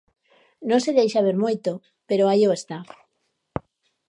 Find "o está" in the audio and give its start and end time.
2.49-2.77